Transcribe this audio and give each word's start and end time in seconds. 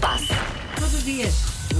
passe. 0.00 0.28
Todos 0.76 0.94
os 0.94 1.04
dias. 1.04 1.34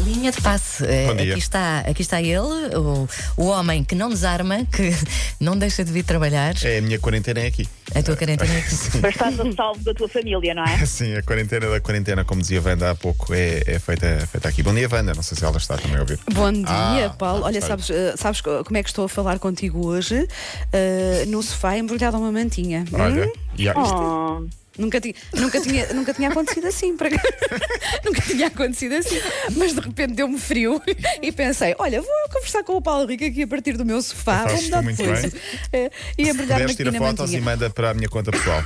Linha 0.04 0.30
de 0.30 0.40
passe. 0.40 0.84
Eh, 0.86 1.06
Bom 1.08 1.16
dia. 1.16 1.32
Aqui 1.32 1.38
está, 1.40 1.78
aqui 1.80 2.02
está 2.02 2.22
ele, 2.22 2.38
o, 2.76 3.08
o 3.36 3.46
homem 3.46 3.82
que 3.84 3.94
não 3.94 4.08
desarma, 4.08 4.64
que 4.64 4.92
não 5.40 5.56
deixa 5.58 5.84
de 5.84 5.92
vir 5.92 6.04
trabalhar. 6.04 6.54
É, 6.64 6.78
a 6.78 6.82
minha 6.82 6.98
quarentena 6.98 7.40
é 7.40 7.46
aqui. 7.48 7.68
A 7.94 8.02
tua 8.02 8.16
quarentena 8.16 8.52
é 8.54 8.58
aqui. 8.58 8.74
Mas 9.02 9.14
estás 9.14 9.38
a 9.40 9.52
salvo 9.52 9.80
da 9.82 9.92
tua 9.92 10.08
família, 10.08 10.54
não 10.54 10.64
é? 10.64 10.78
Sim, 10.86 11.14
a 11.16 11.22
quarentena 11.22 11.68
da 11.68 11.80
quarentena, 11.80 12.24
como 12.24 12.40
dizia 12.40 12.60
a 12.60 12.62
Wanda 12.62 12.90
há 12.90 12.94
pouco, 12.94 13.34
é, 13.34 13.62
é 13.66 13.78
feita, 13.78 14.26
feita 14.30 14.48
aqui. 14.48 14.62
Bom 14.62 14.72
dia, 14.74 14.88
Wanda. 14.90 15.12
Não 15.12 15.22
sei 15.22 15.36
se 15.36 15.44
ela 15.44 15.56
está 15.58 15.76
também 15.76 15.96
a 15.96 16.00
ouvir. 16.00 16.18
Bom 16.32 16.52
dia, 16.52 16.66
Ah, 16.66 17.14
Paulo. 17.18 17.42
ah, 17.44 17.46
Olha, 17.48 17.60
sabes, 17.60 17.90
eh, 17.90 18.14
sabes 18.16 18.40
co- 18.40 18.62
como 18.64 18.76
é 18.78 18.82
que 18.82 18.88
estou 18.88 19.04
a 19.04 19.08
falar 19.08 19.38
contigo 19.38 19.84
hoje? 19.86 20.26
Eh, 20.72 21.24
no 21.26 21.42
sofá, 21.42 21.76
embrulhada 21.76 22.16
uma 22.16 22.30
mantinha. 22.32 22.84
Olha, 22.92 23.26
Hum? 23.26 23.32
e 23.58 23.68
há- 23.68 23.74
Oh, 23.76 24.44
Nunca, 24.78 25.00
ti- 25.00 25.14
nunca, 25.34 25.60
tinha, 25.60 25.92
nunca 25.92 26.14
tinha 26.14 26.28
acontecido 26.30 26.66
assim. 26.66 26.96
para- 26.96 27.10
nunca 28.04 28.22
tinha 28.22 28.46
acontecido 28.46 28.94
assim. 28.94 29.20
Mas 29.56 29.74
de 29.74 29.80
repente 29.80 30.14
deu-me 30.14 30.38
frio 30.38 30.80
e 31.20 31.30
pensei: 31.32 31.74
olha, 31.78 32.00
vou 32.00 32.10
conversar 32.32 32.62
com 32.64 32.74
o 32.76 32.82
Paulo 32.82 33.06
Rico 33.06 33.24
aqui 33.24 33.42
a 33.42 33.48
partir 33.48 33.76
do 33.76 33.84
meu 33.84 34.00
sofá. 34.00 34.44
Fazes 34.44 34.68
Vou 34.70 34.82
mudar 34.82 34.92
depois. 34.96 35.20
bem. 35.22 35.32
Eh, 35.72 35.90
e 36.16 36.22
embrulhar-me 36.22 36.36
Puderes 36.46 36.64
aqui 36.66 36.76
tira 36.76 36.92
na 36.92 36.98
fotos 36.98 37.32
e 37.34 37.40
manda 37.40 37.68
para 37.68 37.90
a 37.90 37.94
minha 37.94 38.08
conta 38.08 38.30
pessoal. 38.30 38.62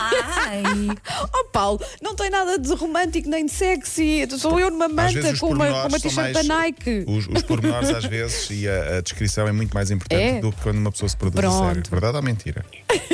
Ai, 0.00 0.62
Oh, 1.34 1.44
Paulo, 1.46 1.80
não 2.02 2.14
tem 2.14 2.30
nada 2.30 2.58
de 2.58 2.72
romântico 2.74 3.28
nem 3.28 3.46
de 3.46 3.52
sexy. 3.52 4.26
Sou 4.38 4.60
eu 4.60 4.70
numa 4.70 4.88
manta 4.88 5.36
com 5.38 5.48
uma, 5.50 5.66
com 5.82 5.88
uma 5.88 5.98
t-shirt 6.00 6.32
da 6.32 6.42
Nike. 6.42 7.04
Os, 7.06 7.26
os 7.26 7.42
pormenores 7.42 7.90
às 7.90 8.04
vezes 8.04 8.48
e 8.50 8.68
a, 8.68 8.98
a 8.98 9.00
descrição 9.00 9.48
é 9.48 9.52
muito 9.52 9.72
mais 9.74 9.90
importante 9.90 10.22
É? 10.22 10.40
do 10.40 10.52
que 10.52 10.60
quando 10.62 10.76
uma 10.78 10.92
pessoa 10.92 11.08
se 11.08 11.16
produz 11.16 11.38
a 11.44 11.48
Pronto. 11.48 11.66
sério. 11.66 11.82
Verdade 11.90 12.16
ou 12.16 12.22
mentira? 12.22 12.64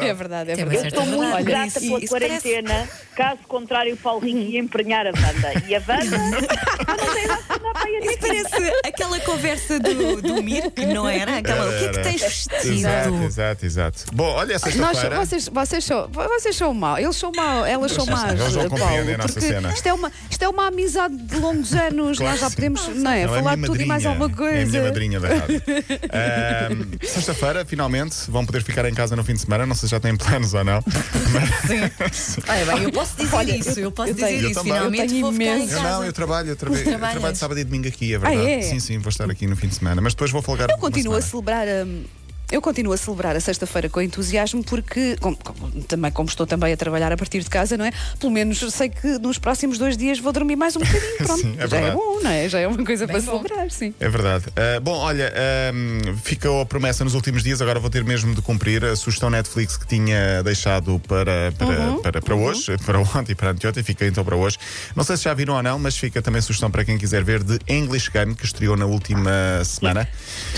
É 0.00 0.14
verdade, 0.14 0.50
é 0.52 0.54
Tem 0.56 0.64
uma 0.64 0.70
verdade. 0.72 0.94
Verdade 1.42 1.70
grata 1.70 1.80
nisso. 1.80 1.92
pela 1.92 2.04
Isso 2.04 2.08
quarentena. 2.08 2.88
Caso 3.16 3.38
contrário, 3.48 3.94
o 3.94 3.96
Paulo 3.96 4.20
Rico 4.20 4.38
ia 4.38 4.60
emprenhar 4.60 5.06
a 5.06 5.10
Wanda. 5.10 5.64
E 5.66 5.74
a 5.74 5.82
Wanda 5.88 6.18
não 6.18 7.14
tem 7.14 7.26
nada 7.26 7.42
para 7.46 7.56
andar 7.56 7.72
para 7.72 7.84
aí 7.84 7.96
a 7.96 8.00
Isso 8.00 8.18
parece 8.20 8.72
aquela 8.84 9.20
conversa 9.20 9.78
do, 9.80 10.20
do 10.20 10.42
Mir, 10.42 10.70
que 10.70 10.84
não 10.86 11.08
era? 11.08 11.38
Aquela, 11.38 11.66
o 11.66 11.78
que 11.78 11.84
é 11.84 11.88
que 11.88 12.02
tens 12.02 12.20
vestido? 12.20 12.56
Exato, 12.72 13.14
exato, 13.24 13.66
exato. 13.66 14.04
Bom, 14.12 14.24
olha, 14.32 14.52
Nós, 14.54 14.62
sexta-feira. 14.62 15.16
vocês, 15.16 15.48
vocês, 15.48 15.84
são, 15.84 16.08
vocês 16.08 16.56
são 16.56 16.74
mau, 16.74 16.98
eles 16.98 17.16
são 17.16 17.32
mau, 17.34 17.64
elas 17.64 17.92
são 17.92 18.04
más. 18.06 18.32
eles 18.32 18.54
não 18.54 18.68
Paulo, 18.68 18.70
compreendem 18.78 19.14
a 19.14 19.18
nossa 19.18 19.40
cena. 19.40 19.72
Isto 19.72 19.86
é, 19.86 19.92
uma, 19.94 20.12
isto 20.30 20.42
é 20.42 20.48
uma 20.48 20.66
amizade 20.66 21.16
de 21.16 21.36
longos 21.36 21.72
anos, 21.72 22.18
Claro 22.18 22.32
nós 22.32 22.40
já 22.40 22.50
podemos 22.50 22.86
não 22.88 23.10
é, 23.10 23.22
Ela 23.22 23.32
é 23.36 23.38
falar 23.38 23.56
minha 23.56 23.66
de 23.68 23.72
tudo 23.72 23.82
e 23.82 23.86
mais 23.86 24.04
alguma 24.04 24.26
É 24.26 24.28
a 24.28 24.52
minha 24.52 24.70
coisa. 24.70 24.82
madrinha 24.82 25.20
da 25.20 25.28
rádio. 25.28 25.62
Sexta-feira, 27.02 27.64
finalmente, 27.64 28.14
vão 28.28 28.44
poder 28.44 28.62
ficar 28.62 28.84
em 28.88 28.94
casa 28.94 29.16
no 29.16 29.24
fim 29.24 29.34
de 29.34 29.40
semana. 29.40 29.64
Não 29.66 29.74
sei 29.74 29.88
se 29.88 29.92
já 29.92 30.00
têm 30.00 30.16
planos 30.16 30.54
ou 30.54 30.64
não. 30.64 30.82
Olha 32.48 32.66
bem, 32.74 32.82
eu 32.84 32.92
posso 32.92 33.16
dizer 33.16 33.34
Olha, 33.36 33.56
isso, 33.56 33.80
eu 33.80 33.90
posso 33.92 34.10
eu 34.10 34.14
dizer 34.14 34.26
tenho- 34.26 34.40
eu 34.42 34.50
isso. 34.50 34.54
também. 34.60 34.72
Finalmente 34.74 35.02
Eu 35.02 35.08
tenho 35.08 35.20
vou 35.22 35.32
ficar 35.32 35.44
em. 35.58 35.62
Eu 35.62 35.68
casa. 35.68 35.82
não, 35.82 36.04
eu 36.04 36.12
trabalho, 36.12 36.48
eu, 36.50 36.56
trabalho, 36.56 36.80
eu 36.88 36.98
trabalho 36.98 37.32
de 37.32 37.38
sábado 37.38 37.58
e 37.60 37.64
domingo 37.64 37.88
aqui, 37.88 38.14
é 38.14 38.18
verdade. 38.18 38.46
Ah, 38.46 38.50
é? 38.50 38.62
Sim, 38.62 38.80
sim, 38.80 38.98
vou 38.98 39.08
estar 39.10 39.30
aqui 39.30 39.46
no 39.46 39.56
fim 39.56 39.68
de 39.68 39.74
semana. 39.74 40.00
Mas 40.00 40.14
depois 40.14 40.30
vou 40.30 40.42
folgar. 40.42 40.68
Eu 40.70 40.76
uma 40.76 40.80
continuo 40.80 41.14
a 41.14 41.22
semana. 41.22 41.30
celebrar 41.30 41.66
a. 41.68 41.86
Eu 42.50 42.62
continuo 42.62 42.92
a 42.92 42.96
celebrar 42.96 43.34
a 43.34 43.40
sexta-feira 43.40 43.88
com 43.88 44.00
entusiasmo 44.00 44.62
porque, 44.62 45.16
como- 45.20 45.36
como- 45.36 45.82
também 45.82 46.12
como 46.12 46.28
estou 46.28 46.46
também 46.46 46.72
a 46.72 46.76
trabalhar 46.76 47.10
a 47.12 47.16
partir 47.16 47.40
de 47.42 47.50
casa, 47.50 47.76
não 47.76 47.84
é? 47.84 47.90
Pelo 48.20 48.30
menos 48.30 48.58
sei 48.72 48.88
que 48.88 49.18
nos 49.18 49.36
próximos 49.36 49.78
dois 49.78 49.96
dias 49.96 50.20
vou 50.20 50.32
dormir 50.32 50.54
mais 50.54 50.76
um 50.76 50.78
bocadinho, 50.78 51.16
pronto. 51.18 51.40
Sim, 51.40 51.56
é 51.58 51.66
Já 51.66 51.76
é 51.78 51.90
bom, 51.90 52.20
não 52.22 52.30
é? 52.30 52.48
Já 52.48 52.60
é 52.60 52.68
uma 52.68 52.84
coisa 52.84 53.04
Bem 53.06 53.16
para 53.20 53.32
bom. 53.32 53.42
celebrar, 53.42 53.70
sim. 53.72 53.92
É 53.98 54.08
verdade. 54.08 54.44
Ah, 54.54 54.78
bom, 54.80 54.96
olha, 54.96 55.32
ahm, 55.70 56.16
ficou 56.22 56.60
a 56.60 56.66
promessa 56.66 57.02
nos 57.02 57.14
últimos 57.14 57.42
dias, 57.42 57.60
agora 57.60 57.80
vou 57.80 57.90
ter 57.90 58.04
mesmo 58.04 58.32
de 58.32 58.40
cumprir 58.40 58.84
a 58.84 58.94
sugestão 58.94 59.28
Netflix 59.28 59.76
que 59.76 59.86
tinha 59.86 60.40
deixado 60.44 61.00
para, 61.08 61.50
para, 61.58 61.66
Uhum, 61.90 62.00
para, 62.00 62.22
para 62.22 62.34
hoje, 62.36 62.76
para 62.86 63.00
ontem 63.00 63.32
e 63.32 63.34
para 63.34 63.50
anteontem, 63.50 63.82
fica 63.82 64.06
então 64.06 64.24
para 64.24 64.36
hoje. 64.36 64.56
Não 64.94 65.02
sei 65.02 65.16
se 65.16 65.24
já 65.24 65.34
viram 65.34 65.54
ou 65.54 65.62
não, 65.64 65.80
mas 65.80 65.96
fica 65.98 66.22
também 66.22 66.38
a 66.38 66.42
sugestão 66.42 66.70
para 66.70 66.84
quem 66.84 66.96
quiser 66.96 67.24
ver 67.24 67.42
de 67.42 67.58
English 67.68 68.08
Game, 68.10 68.36
que 68.36 68.44
estreou 68.44 68.76
na 68.76 68.86
última 68.86 69.64
semana. 69.64 70.08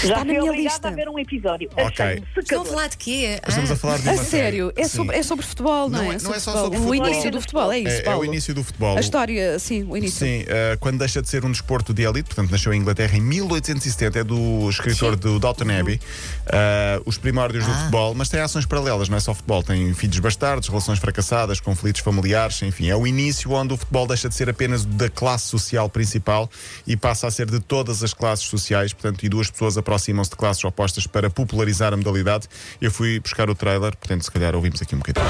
Já 0.04 0.16
na 0.18 0.24
fui 0.26 0.38
minha 0.38 0.52
lista. 0.52 0.88
a 0.88 0.90
ver 0.90 1.08
um 1.08 1.18
episódio. 1.18 1.70
Ok. 1.86 2.04
Achei-me 2.04 2.26
Estão 2.38 2.62
a 2.62 2.64
falar 2.64 2.86
de 2.88 2.96
quê? 2.96 3.40
Estamos 3.48 3.70
Ah, 3.70 3.74
a 3.74 3.76
falar 3.76 3.98
de 3.98 4.08
A 4.08 4.12
uma 4.12 4.24
sério, 4.24 4.66
série. 4.74 4.84
é 4.86 4.88
sobre, 4.88 5.16
é 5.16 5.22
sobre 5.22 5.46
futebol, 5.46 5.88
não, 5.88 5.98
Não 6.04 6.12
é? 6.12 6.16
é- 6.16 6.18
não 6.22 6.34
é 6.34 6.38
só 6.38 6.52
futebol. 6.52 6.64
sobre 6.64 6.78
O 6.78 6.82
futebol. 6.82 7.08
início 7.08 7.30
do 7.30 7.40
futebol, 7.40 7.72
é 7.72 7.78
isso, 7.78 7.88
É, 7.88 7.98
é 7.98 8.02
Paulo. 8.02 8.20
o 8.20 8.24
início 8.24 8.54
do 8.54 8.64
futebol. 8.64 8.96
A 8.96 9.00
história, 9.00 9.58
sim, 9.58 9.84
o 9.88 9.96
início. 9.96 10.26
Sim, 10.26 10.44
eh, 10.46 10.76
quando 10.80 10.98
deixa 10.98 11.22
de 11.22 11.28
ser 11.28 11.44
um 11.44 11.50
desporto 11.52 11.92
de 11.94 12.02
elite, 12.02 12.24
portanto 12.28 12.50
nasceu 12.50 12.72
em 12.72 12.80
Inglaterra 12.80 13.16
em 13.16 13.20
1870, 13.20 14.18
é 14.18 14.24
do 14.24 14.68
escritor 14.68 15.16
do 15.16 15.38
Dalton 15.38 15.64
Abbey, 15.78 16.00
eh, 16.46 17.00
os 17.04 17.18
primórdios 17.18 17.64
do 17.64 17.70
Ah. 17.70 17.74
futebol, 17.78 18.14
mas 18.14 18.28
tem 18.28 18.40
ações 18.40 18.66
paralelas, 18.66 19.08
não 19.08 19.16
é 19.16 19.20
só 19.20 19.34
futebol, 19.34 19.62
tem 19.62 19.92
filhos 19.94 20.18
bastardos, 20.18 20.68
relações 20.68 20.98
fracassadas, 20.98 21.60
conflitos 21.60 22.00
familiares, 22.00 22.60
enfim, 22.62 22.88
é 22.88 22.96
o 22.96 23.06
início 23.06 23.50
onde 23.52 23.74
o 23.74 23.76
futebol 23.76 24.06
deixa 24.06 24.28
de 24.28 24.34
ser 24.34 24.48
apenas 24.48 24.84
da 24.84 25.08
classe 25.08 25.46
social 25.46 25.88
principal 25.88 26.50
e 26.86 26.96
passa 26.96 27.26
a 27.26 27.30
ser 27.30 27.46
de 27.50 27.60
todas 27.60 28.02
as 28.02 28.12
classes 28.14 28.46
sociais, 28.46 28.92
portanto, 28.92 29.22
e 29.24 29.28
duas 29.28 29.50
pessoas 29.50 29.76
aproximam-se 29.76 30.30
de 30.30 30.36
classes 30.36 30.64
opostas 30.64 31.06
para 31.06 31.28
popularizar 31.30 31.67
a 31.80 31.96
modalidade. 31.96 32.48
Eu 32.80 32.90
fui 32.90 33.20
buscar 33.20 33.48
o 33.50 33.54
trailer, 33.54 33.96
portanto, 33.96 34.24
se 34.24 34.30
calhar 34.30 34.54
ouvimos 34.54 34.80
aqui 34.82 34.94
um 34.94 34.98
bocadinho. 34.98 35.26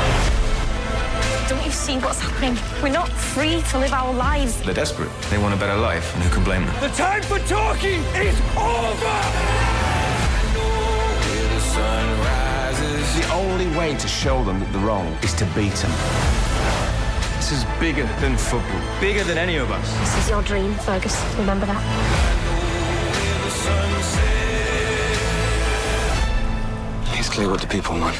Don't 1.48 1.64
you 1.64 1.72
see 1.72 1.98
what's 1.98 2.20
happening? 2.20 2.56
We're 2.82 2.92
not 2.92 3.08
free 3.08 3.62
to 3.72 3.78
live 3.78 3.94
our 3.94 4.12
lives. 4.12 4.56
They're 4.64 4.74
desperate. 4.74 5.10
They 5.30 5.38
want 5.38 5.54
a 5.54 5.56
better 5.56 5.76
life, 5.76 6.14
and 6.14 6.22
who 6.22 6.30
can 6.30 6.44
blame 6.44 6.66
them? 6.66 6.74
The 6.80 6.94
time 6.94 7.22
for 7.22 7.38
talking 7.48 8.02
is 8.14 8.36
over! 8.56 9.78
The 13.18 13.32
only 13.32 13.66
way 13.76 13.96
to 13.96 14.06
show 14.06 14.44
them 14.44 14.60
that 14.60 14.72
they're 14.72 14.86
wrong 14.86 15.06
is 15.22 15.34
to 15.34 15.44
beat 15.46 15.74
them. 15.74 15.90
This 17.36 17.50
is 17.50 17.64
bigger 17.80 18.06
than 18.20 18.36
football. 18.36 18.80
Bigger 19.00 19.24
than 19.24 19.38
any 19.38 19.56
of 19.56 19.70
us. 19.72 19.98
This 19.98 20.18
is 20.18 20.30
your 20.30 20.42
dream, 20.42 20.74
Fergus. 20.74 21.16
Remember 21.36 21.66
that. 21.66 21.82
Clear 27.38 27.52
what 27.52 27.64
the 27.64 27.68
people 27.68 27.94
want. 28.00 28.16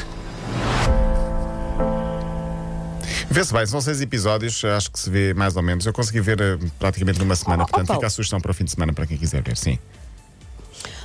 Vê-se 3.29 3.51
bem, 3.51 3.65
são 3.65 3.81
seis 3.81 3.99
episódios, 3.99 4.63
acho 4.63 4.89
que 4.89 4.97
se 4.97 5.09
vê 5.09 5.33
mais 5.33 5.57
ou 5.57 5.61
menos. 5.61 5.85
Eu 5.85 5.91
consegui 5.91 6.21
ver 6.21 6.39
eh, 6.39 6.57
praticamente 6.79 7.19
numa 7.19 7.35
semana, 7.35 7.63
Oh, 7.63 7.65
oh, 7.65 7.67
portanto 7.67 7.87
Paulo. 7.87 7.99
fica 7.99 8.07
a 8.07 8.09
sugestão 8.09 8.39
para 8.39 8.51
o 8.51 8.53
fim 8.53 8.63
de 8.63 8.71
semana 8.71 8.93
para 8.93 9.05
quem 9.05 9.17
quiser 9.17 9.43
ver, 9.43 9.57
sim. 9.57 9.77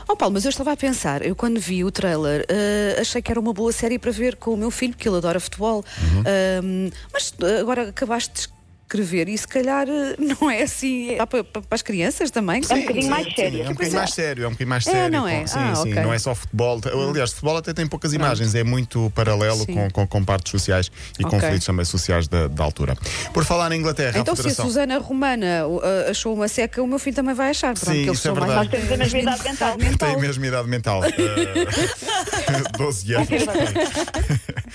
Oh 0.08 0.14
Paulo, 0.14 0.34
mas 0.34 0.44
eu 0.44 0.50
estava 0.50 0.70
a 0.70 0.76
pensar, 0.76 1.26
eu 1.26 1.34
quando 1.34 1.58
vi 1.58 1.82
o 1.82 1.90
trailer 1.90 2.44
eh, 2.48 2.96
achei 3.00 3.20
que 3.20 3.32
era 3.32 3.40
uma 3.40 3.52
boa 3.52 3.72
série 3.72 3.98
para 3.98 4.12
ver 4.12 4.36
com 4.36 4.52
o 4.52 4.56
meu 4.56 4.70
filho, 4.70 4.92
porque 4.94 5.08
ele 5.08 5.16
adora 5.16 5.40
futebol. 5.40 5.84
Uhum. 6.00 6.20
Ahm, 6.20 6.90
mas 7.12 7.34
eh, 7.42 7.58
agora 7.60 7.88
acabaste 7.88 8.42
de 8.42 8.53
escrever 8.94 9.28
e 9.28 9.36
se 9.36 9.46
calhar 9.48 9.86
eh, 9.88 10.14
não 10.40 10.48
é 10.50 10.62
assim 10.62 11.16
dá 11.16 11.26
para, 11.26 11.42
para 11.44 11.62
as 11.70 11.82
crianças 11.82 12.30
também. 12.30 12.62
É 12.68 12.74
um 12.74 12.80
bocadinho 12.82 13.10
mais 13.10 13.24
Sim, 13.26 13.34
séria. 13.34 13.62
é 13.62 13.66
um 13.68 13.72
bocadinho 13.72 13.96
mais 13.96 14.10
sério, 14.10 14.44
é 14.44 14.46
um 14.46 14.50
bocadinho 14.50 14.68
mais 14.68 14.86
É, 14.86 14.90
sério. 14.90 15.12
não 15.12 15.22
com- 15.22 15.28
é? 15.28 15.46
Sim, 15.46 15.58
Ah, 15.58 15.74
sim, 15.74 15.90
ok. 15.92 16.02
não 16.02 16.12
é 16.12 16.18
só 16.18 16.34
futebol. 16.34 16.80
Aliás, 17.10 17.30
futebol 17.32 17.56
até 17.56 17.72
tem 17.72 17.86
poucas 17.86 18.12
imagens, 18.12 18.54
é 18.54 18.62
muito 18.62 19.10
paralelo 19.14 19.64
Sim. 19.64 19.74
com, 19.74 19.90
com, 19.90 20.06
com 20.06 20.24
partes 20.24 20.50
sociais 20.52 20.90
e 21.18 21.24
Ok. 21.24 21.38
conflitos 21.38 21.66
também 21.66 21.84
sociais 21.84 22.28
da, 22.28 22.46
da 22.48 22.62
altura. 22.64 22.96
Por 23.32 23.44
falar 23.44 23.68
na 23.68 23.76
Inglaterra, 23.76 24.18
Então, 24.18 24.32
a 24.32 24.36
se 24.36 24.42
a 24.42 24.44
Federação. 24.44 24.66
Susana 24.66 24.98
Romana 24.98 25.66
uh, 25.66 25.80
achou 26.10 26.34
uma 26.34 26.48
seca, 26.48 26.82
o 26.82 26.86
meu 26.86 26.98
filho 26.98 27.16
também 27.16 27.34
vai 27.34 27.50
achar. 27.50 27.74
Pronto, 27.74 27.90
Sim, 27.94 28.02
isso 28.02 28.12
é 28.12 28.14
são 28.16 28.34
mais- 28.34 28.46
verdade. 28.46 28.68
Nós 28.68 28.80
temos 28.80 28.92
a 28.92 28.96
mesma 28.96 29.18
idade 29.18 29.42
mental. 29.44 29.76
Tem 29.98 30.14
a 30.14 30.18
mesma 30.18 30.46
idade 30.46 30.68
mental. 30.68 31.04
eh, 31.04 31.10
12 32.78 33.14
anos. 33.14 33.28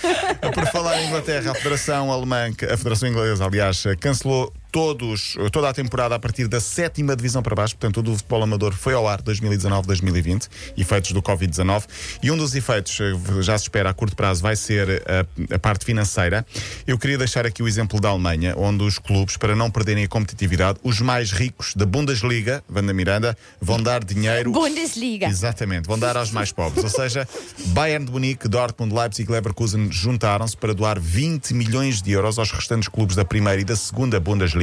Por 0.53 0.65
falar 0.67 1.01
em 1.01 1.07
Inglaterra, 1.07 1.51
a 1.51 1.55
Federação 1.55 2.11
Alemã, 2.11 2.49
a 2.71 2.77
Federação 2.77 3.09
Inglesa, 3.09 3.45
aliás, 3.45 3.83
cancelou 3.99 4.53
todos, 4.72 5.35
toda 5.52 5.69
a 5.69 5.74
temporada 5.74 6.16
a 6.16 6.19
partir 6.19 6.47
da 6.47 6.59
sétima 6.59 7.16
divisão 7.16 7.41
para 7.41 7.56
baixo, 7.56 7.75
portanto, 7.75 7.96
todo 7.96 8.12
o 8.12 8.16
futebol 8.16 8.44
amador 8.44 8.74
foi 8.74 8.94
ao 8.94 9.07
ar 9.07 9.22
2019-2020, 9.22 10.47
efeitos 10.78 11.12
do 11.12 11.22
Covid-19, 11.22 11.85
e 12.22 12.31
um 12.31 12.38
dos 12.38 12.56
efeitos, 12.56 13.00
eh, 13.00 13.41
já 13.41 13.58
se 13.58 13.66
espera 13.66 13.90
a 13.90 13.94
curto 13.94 14.16
prazo, 14.16 14.41
vai 14.41 14.56
ser 14.56 15.03
a, 15.08 15.56
a 15.56 15.59
parte 15.59 15.85
financeira. 15.85 16.46
Eu 16.85 16.97
queria 16.97 17.18
deixar 17.18 17.46
aqui 17.46 17.64
o 17.64 17.67
exemplo 17.67 17.99
da 17.99 18.09
Alemanha, 18.09 18.53
onde 18.58 18.84
os 18.84 18.99
clubes, 18.99 19.38
para 19.38 19.55
não 19.55 19.72
perderem 19.72 20.03
a 20.03 20.08
competitividade, 20.08 20.79
os 20.84 21.02
mais 21.02 21.32
ricos 21.32 21.73
da 21.76 21.85
Bundesliga, 21.85 22.64
Vanda 22.70 22.93
Miranda, 22.93 23.38
vão 23.59 23.82
dar 23.82 24.03
dinheiro. 24.03 24.52
Bundesliga. 24.52 25.28
Exatamente, 25.28 25.88
vão 25.88 25.97
dar 25.97 26.16
aos 26.16 26.32
mais 26.32 26.52
pobres. 26.52 26.84
Ou 26.84 26.90
seja, 26.90 27.28
Bayern 27.67 28.05
de 28.05 28.11
Munique, 28.11 28.47
Dortmund, 28.47 28.93
Leipzig 28.93 29.29
e 29.29 29.32
Leverkusen 29.32 29.91
juntaram-se 29.91 30.55
para 30.55 30.73
doar 30.73 30.99
20 30.99 31.53
milhões 31.53 32.02
de 32.02 32.11
euros 32.11 32.38
aos 32.38 32.52
restantes 32.52 32.88
clubes 32.88 33.16
da 33.16 33.26
primeira 33.26 33.61
e 33.61 33.64
da 33.64 33.76
segunda 33.76 34.20
Bundesliga. 34.20 34.59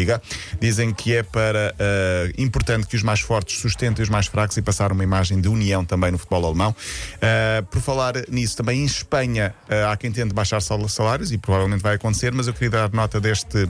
Dizem 0.60 0.92
que 0.92 1.14
é 1.14 1.22
para 1.22 1.74
eh, 1.78 2.32
importante 2.38 2.86
que 2.86 2.96
os 2.96 3.02
mais 3.02 3.20
fortes 3.20 3.58
sustentem 3.60 4.02
os 4.02 4.08
mais 4.08 4.26
fracos 4.26 4.56
e 4.56 4.62
passar 4.62 4.92
uma 4.92 5.02
imagem 5.04 5.40
de 5.40 5.48
união 5.48 5.84
também 5.84 6.10
no 6.10 6.18
futebol 6.18 6.46
alemão. 6.46 6.74
Eh, 7.20 7.62
por 7.70 7.80
falar 7.80 8.14
nisso, 8.28 8.56
também 8.56 8.80
em 8.82 8.84
Espanha 8.84 9.54
eh, 9.68 9.84
há 9.84 9.96
quem 9.96 10.10
tente 10.12 10.34
baixar 10.34 10.60
sal- 10.60 10.88
salários 10.88 11.32
e 11.32 11.38
provavelmente 11.38 11.82
vai 11.82 11.94
acontecer, 11.96 12.32
mas 12.32 12.46
eu 12.46 12.52
queria 12.52 12.70
dar 12.70 12.92
nota 12.92 13.20
deste 13.20 13.68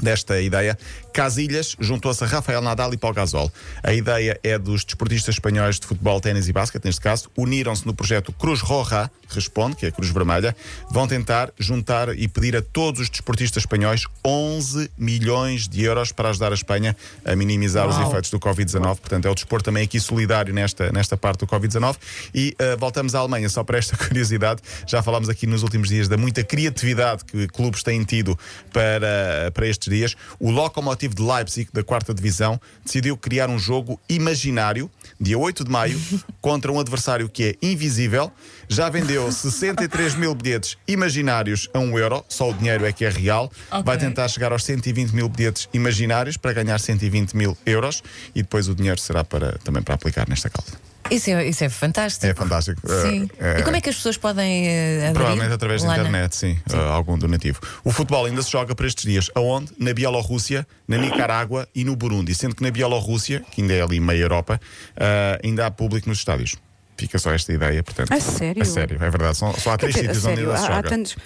desta 0.00 0.40
ideia. 0.40 0.78
Casilhas 1.12 1.76
juntou-se 1.80 2.22
a 2.22 2.26
Rafael 2.26 2.60
Nadal 2.60 2.92
e 2.92 2.96
Paul 2.96 3.14
Gasol. 3.14 3.50
A 3.82 3.94
ideia 3.94 4.38
é 4.42 4.58
dos 4.58 4.84
desportistas 4.84 5.36
espanhóis 5.36 5.80
de 5.80 5.86
futebol, 5.86 6.20
ténis 6.20 6.48
e 6.48 6.52
basquete, 6.52 6.84
neste 6.84 7.00
caso, 7.00 7.30
uniram-se 7.36 7.86
no 7.86 7.94
projeto 7.94 8.32
Cruz 8.32 8.60
Roja, 8.60 9.10
responde, 9.28 9.76
que 9.76 9.86
é 9.86 9.88
a 9.88 9.92
Cruz 9.92 10.10
Vermelha, 10.10 10.54
vão 10.90 11.08
tentar 11.08 11.50
juntar 11.58 12.16
e 12.16 12.28
pedir 12.28 12.56
a 12.56 12.62
todos 12.62 13.00
os 13.00 13.08
desportistas 13.08 13.62
espanhóis 13.62 14.04
11 14.24 14.90
milhões 14.98 15.66
de 15.66 15.82
euros 15.82 16.12
para 16.12 16.28
ajudar 16.28 16.52
a 16.52 16.54
Espanha 16.54 16.94
a 17.24 17.34
minimizar 17.34 17.88
os 17.88 17.98
efeitos 17.98 18.30
do 18.30 18.38
Covid-19. 18.38 18.82
Portanto, 18.98 19.26
é 19.26 19.30
o 19.30 19.34
desporto 19.34 19.64
também 19.64 19.84
aqui 19.84 19.98
solidário 19.98 20.52
nesta, 20.52 20.92
nesta 20.92 21.16
parte 21.16 21.40
do 21.40 21.46
Covid-19. 21.46 21.96
E 22.34 22.54
uh, 22.60 22.78
voltamos 22.78 23.14
à 23.14 23.20
Alemanha, 23.20 23.48
só 23.48 23.64
para 23.64 23.78
esta 23.78 23.96
curiosidade. 24.06 24.60
Já 24.86 25.02
falámos 25.02 25.28
aqui 25.28 25.46
nos 25.46 25.62
últimos 25.62 25.88
dias 25.88 26.08
da 26.08 26.16
muita 26.16 26.44
criatividade 26.44 27.24
que 27.24 27.48
clubes 27.48 27.82
têm 27.82 28.04
tido 28.04 28.38
para, 28.72 29.50
para 29.54 29.66
estes 29.66 29.85
dias. 29.88 30.14
O 30.38 30.50
Lokomotiv 30.50 31.14
de 31.14 31.22
Leipzig, 31.22 31.68
da 31.72 31.82
quarta 31.82 32.12
divisão, 32.12 32.60
decidiu 32.84 33.16
criar 33.16 33.48
um 33.48 33.58
jogo 33.58 34.00
imaginário, 34.08 34.90
dia 35.20 35.38
8 35.38 35.64
de 35.64 35.70
maio, 35.70 36.00
contra 36.40 36.72
um 36.72 36.78
adversário 36.78 37.28
que 37.28 37.44
é 37.44 37.66
invisível. 37.66 38.30
Já 38.68 38.88
vendeu 38.88 39.30
63 39.32 40.14
mil 40.14 40.34
bilhetes 40.34 40.76
imaginários 40.86 41.68
a 41.72 41.78
1 41.78 41.98
euro, 41.98 42.24
só 42.28 42.50
o 42.50 42.54
dinheiro 42.54 42.84
é 42.84 42.92
que 42.92 43.04
é 43.04 43.10
real. 43.10 43.50
Ok. 43.70 43.82
Vai 43.84 43.98
tentar 43.98 44.28
chegar 44.28 44.52
aos 44.52 44.64
120 44.64 45.12
mil 45.12 45.28
bilhetes 45.28 45.68
imaginários 45.72 46.36
para 46.36 46.52
ganhar 46.52 46.78
120 46.78 47.36
mil 47.36 47.56
euros 47.64 48.02
e 48.34 48.42
depois 48.42 48.68
o 48.68 48.74
dinheiro 48.74 49.00
será 49.00 49.24
para, 49.24 49.58
também 49.64 49.82
para 49.82 49.94
aplicar 49.94 50.28
nesta 50.28 50.50
causa. 50.50 50.95
Isso 51.10 51.30
é, 51.30 51.48
isso 51.48 51.64
é 51.64 51.68
fantástico. 51.68 52.26
É 52.26 52.34
fantástico. 52.34 52.80
Sim. 53.02 53.28
Eh, 53.38 53.60
E 53.60 53.62
como 53.62 53.76
é 53.76 53.80
que 53.80 53.88
as 53.88 53.96
pessoas 53.96 54.16
podem 54.16 54.68
eh, 54.68 54.96
aderir? 54.98 55.14
Provavelmente 55.14 55.52
através 55.52 55.82
da 55.82 55.92
internet, 55.96 56.36
sim, 56.36 56.58
uh, 56.72 56.76
algum 56.92 57.16
donativo. 57.18 57.60
O 57.84 57.90
futebol 57.90 58.24
ainda 58.26 58.42
se 58.42 58.50
joga 58.50 58.74
para 58.74 58.86
estes 58.86 59.04
dias. 59.04 59.30
Aonde? 59.34 59.72
Na 59.78 59.92
Bielorrússia, 59.92 60.66
na 60.86 60.96
Nicarágua 60.96 61.68
e 61.74 61.84
no 61.84 61.96
Burundi. 61.96 62.34
Sendo 62.34 62.54
que 62.54 62.62
na 62.62 62.70
Bielorrússia, 62.70 63.42
que 63.50 63.62
ainda 63.62 63.74
é 63.74 63.82
ali 63.82 64.00
meia 64.00 64.22
Europa, 64.22 64.60
uh, 64.96 65.44
ainda 65.44 65.66
há 65.66 65.70
público 65.70 66.08
nos 66.08 66.18
estádios. 66.18 66.54
Fica 66.98 67.18
só 67.18 67.32
esta 67.32 67.52
ideia, 67.52 67.82
portanto. 67.82 68.10
A 68.12 68.18
sério? 68.20 68.62
A 68.62 68.64
sério, 68.64 68.96
é 68.96 69.10
verdade. 69.10 69.36
São, 69.36 69.52
só 69.54 69.72
há 69.72 69.76
três 69.76 69.94
sítios 69.94 70.24
onde 70.24 70.40
ainda 70.40 70.56
se 70.56 70.64
há, 70.64 70.68
há 70.68 70.76
joga. 70.76 70.88
tantos. 70.88 71.16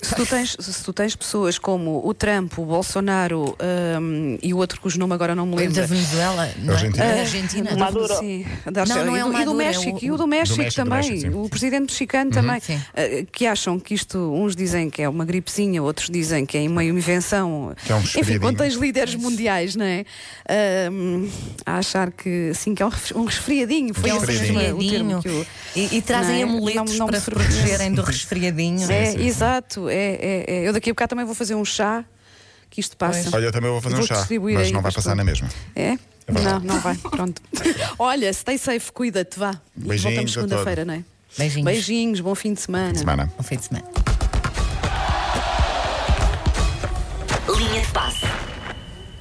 Se 0.00 0.14
tu, 0.14 0.24
tens, 0.24 0.56
se 0.58 0.84
tu 0.84 0.92
tens 0.92 1.16
pessoas 1.16 1.58
como 1.58 2.00
o 2.06 2.14
Trump, 2.14 2.56
o 2.58 2.64
Bolsonaro 2.64 3.56
hum, 4.00 4.38
e 4.40 4.54
o 4.54 4.58
outro 4.58 4.80
cujo 4.80 4.98
nome 4.98 5.12
agora 5.14 5.34
não 5.34 5.44
me 5.44 5.56
lembro. 5.56 5.74
Da 5.74 5.86
Venezuela, 5.86 6.48
não 6.58 6.72
é? 6.72 6.76
Argentina. 6.76 7.04
Da 7.04 7.20
Argentina. 7.20 7.70
Do- 7.72 7.78
Maduro. 7.78 8.14
Sim, 8.16 8.46
da 8.70 8.86
Não, 8.86 9.04
não 9.06 9.16
é 9.16 9.18
e, 9.18 9.22
o 9.22 9.26
do, 9.26 9.30
e 9.30 9.32
do 9.32 9.32
Maduro, 9.32 9.60
é 9.60 9.64
México, 9.66 9.98
o- 10.00 10.04
e 10.04 10.10
o 10.12 10.16
do 10.16 10.26
México, 10.28 10.56
Do 10.56 10.62
México, 10.62 10.82
do 10.82 10.84
também, 10.90 11.10
México, 11.10 11.32
sim. 11.32 11.38
o 11.44 11.48
presidente 11.48 11.80
mexicano 11.90 12.30
também, 12.30 12.60
sim. 12.60 12.80
eh, 12.94 13.24
que 13.32 13.44
acham 13.46 13.78
que 13.80 13.92
isto, 13.94 14.18
uns 14.18 14.54
dizem 14.54 14.88
que 14.88 15.02
é 15.02 15.08
uma 15.08 15.24
gripezinha, 15.24 15.82
outros 15.82 16.08
dizem 16.08 16.46
que 16.46 16.56
é 16.58 16.68
uma 16.68 16.84
invenção. 16.84 17.74
Que 17.84 17.92
é 17.92 17.94
um 17.96 18.00
Enfim, 18.00 18.38
quando 18.38 18.58
tens 18.58 18.74
líderes 18.74 19.16
mundiais, 19.16 19.74
não 19.74 19.84
é? 19.84 20.04
Hum, 20.92 21.28
a 21.66 21.78
achar 21.78 22.12
que 22.12 22.52
sim, 22.54 22.74
que 22.74 22.82
é 22.82 22.86
um 22.86 22.90
res- 22.90 23.12
um 23.16 23.24
resfriadinho. 23.24 23.92
Foi 23.94 24.10
é 24.10 24.14
um 24.14 24.18
resfriadinho. 24.20 24.76
o 24.76 24.88
termo 24.88 25.22
que 25.22 25.28
o- 25.28 25.46
E, 25.76 25.96
e 25.98 26.02
trazem 26.02 26.40
é? 26.40 26.44
amuletos 26.44 26.92
Não- 26.92 26.98
não 26.98 27.06
me 27.06 27.10
para 27.12 27.20
se 27.20 27.30
protegerem 27.30 27.92
do 27.92 28.02
resfriadinho. 28.02 28.90
É, 28.90 29.14
exato. 29.20 29.87
É, 29.90 30.18
é, 30.20 30.44
é. 30.46 30.68
Eu 30.68 30.72
daqui 30.72 30.90
a 30.90 30.92
bocado 30.92 31.10
também 31.10 31.24
vou 31.24 31.34
fazer 31.34 31.54
um 31.54 31.64
chá 31.64 32.04
que 32.70 32.80
isto 32.80 32.96
passa. 32.96 33.30
Olha, 33.34 33.46
eu 33.46 33.52
também 33.52 33.70
vou 33.70 33.80
fazer 33.80 33.94
um 33.94 33.98
Vou 33.98 34.06
chá, 34.06 34.16
distribuir 34.16 34.58
mas 34.58 34.70
não 34.70 34.82
vai 34.82 34.92
passar 34.92 35.14
na 35.14 35.24
mesma. 35.24 35.48
É? 35.74 35.98
não, 36.28 36.60
não 36.60 36.80
vai. 36.80 36.96
Pronto. 36.96 37.40
Olha, 37.98 38.32
stay 38.32 38.58
safe, 38.58 38.92
cuida-te, 38.92 39.38
vá. 39.38 39.60
E 39.76 39.80
Beijinhos 39.80 40.02
voltamos 40.02 40.30
a 40.30 40.34
segunda-feira, 40.34 40.84
não 40.84 40.94
é? 40.94 41.04
Beijinhos. 41.36 41.64
Beijinhos, 41.64 42.20
bom 42.20 42.34
fim 42.34 42.52
de 42.52 42.60
semana. 42.60 42.94
Semana. 42.94 43.32
Bom 43.36 43.42
fim 43.42 43.56
de 43.56 43.64
semana. 43.64 44.07